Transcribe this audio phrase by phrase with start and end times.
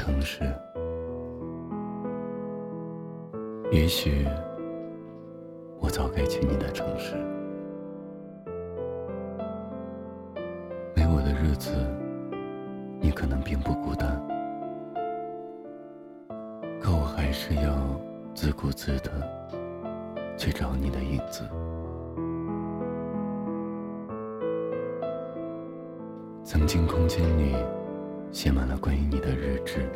[0.00, 0.40] 城市，
[3.70, 4.26] 也许
[5.78, 7.16] 我早该去你的城市。
[10.96, 11.70] 没我的日子，
[12.98, 14.18] 你可能并不孤单，
[16.80, 18.00] 可我还是要
[18.34, 19.10] 自顾自的
[20.34, 21.44] 去找你的影子。
[26.42, 27.54] 曾经空间里。
[28.32, 29.90] 写满了关于你的日志，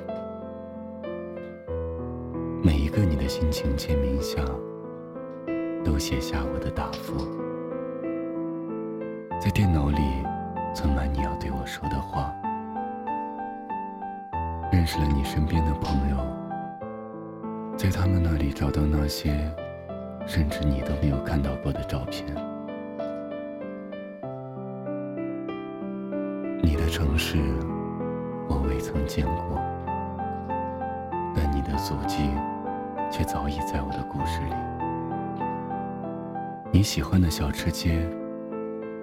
[2.63, 4.45] 每一个你的心情签名下，
[5.85, 7.17] 都写下我的答复。
[9.41, 9.99] 在电脑里
[10.75, 12.35] 存满你要对我说的话。
[14.73, 16.17] 认识了你身边的朋友，
[17.77, 19.33] 在他们那里找到那些
[20.27, 22.27] 甚至你都没有看到过的照片。
[26.61, 27.39] 你的城市。
[28.49, 29.59] 我未曾见过，
[31.35, 32.31] 但你的足迹
[33.11, 34.55] 却早已在我的故事里。
[36.73, 38.09] 你喜欢的小吃街，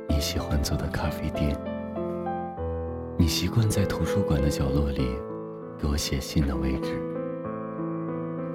[0.08, 1.56] 你喜欢走的咖啡店，
[3.18, 5.08] 你习惯在图书馆的角落里
[5.80, 6.92] 给我写信的位置，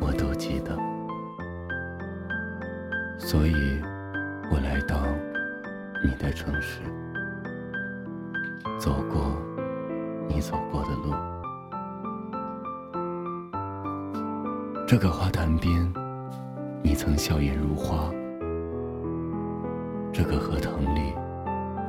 [0.01, 0.77] 我都记得。
[3.19, 3.81] 所以，
[4.53, 4.97] 我来到
[6.05, 6.81] 你的城市，
[8.79, 9.46] 走过。
[10.29, 11.15] 你走过的路，
[14.87, 15.93] 这个花坛边，
[16.83, 18.13] 你曾笑颜如花；
[20.13, 21.15] 这个荷塘里，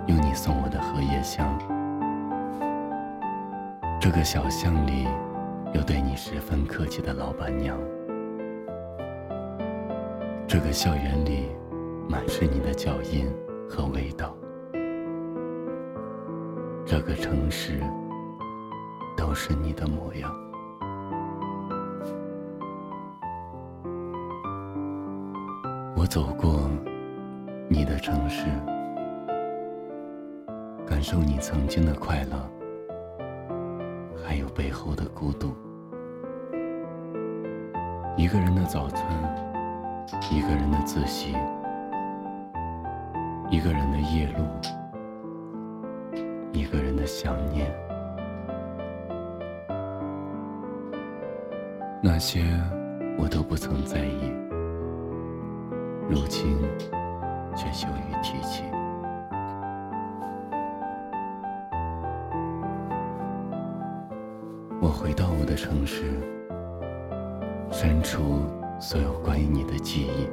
[0.07, 1.45] 有你送我的荷叶香；
[3.99, 5.07] 这个小巷里，
[5.73, 7.75] 有对你十分客气的老板娘；
[10.47, 11.47] 这个校园里，
[12.07, 13.27] 满是你的脚印
[13.69, 14.27] 和味道；
[16.85, 17.81] 这个城市。
[19.39, 20.35] 是你的模样。
[25.95, 26.67] 我走过
[27.69, 28.45] 你的城市，
[30.87, 32.49] 感受你曾经的快乐，
[34.25, 35.53] 还有背后的孤独。
[38.17, 39.05] 一个人的早餐，
[40.31, 41.37] 一个人的自习，
[43.51, 44.43] 一个人的夜路，
[46.51, 47.71] 一个人的想念。
[51.99, 52.41] 那些
[53.17, 54.31] 我都不曾在意，
[56.07, 56.55] 如今
[57.55, 58.63] 却羞于提起。
[64.79, 66.03] 我回到我的城市，
[67.71, 68.45] 删除
[68.79, 70.29] 所有关于你的记忆，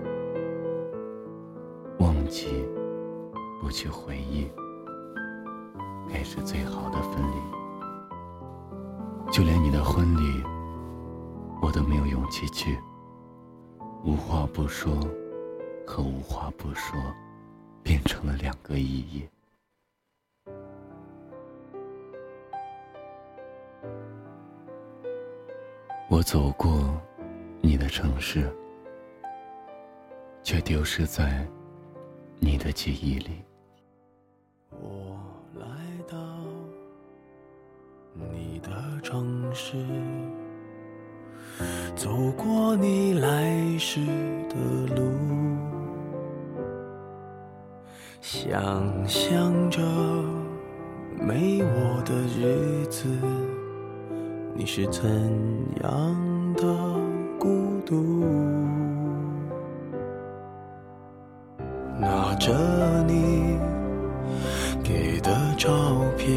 [1.98, 2.64] 忘记，
[3.60, 4.46] 不去回忆，
[6.12, 7.36] 该是最好的分离。
[9.32, 10.53] 就连你的婚礼。
[11.75, 12.79] 都没有勇气去。
[14.05, 14.97] 无话不说
[15.85, 16.97] 和无话不说，
[17.83, 19.29] 变成了两个意义。
[26.09, 26.97] 我走过
[27.61, 28.49] 你的城市，
[30.45, 31.45] 却丢失在
[32.39, 33.43] 你的记忆里。
[34.71, 35.19] 我
[35.56, 35.67] 来
[36.06, 36.17] 到
[38.12, 38.71] 你的
[39.03, 39.75] 城市。
[41.97, 44.00] 走过你来时
[44.49, 44.56] 的
[44.97, 45.10] 路，
[48.21, 49.81] 想象着
[51.19, 53.09] 没我的日子，
[54.55, 55.05] 你是怎
[55.84, 56.65] 样的
[57.38, 58.25] 孤独？
[61.97, 62.53] 拿着
[63.06, 63.56] 你
[64.82, 65.71] 给的照
[66.19, 66.37] 片，